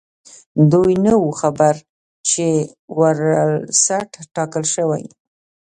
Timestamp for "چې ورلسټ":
2.29-4.09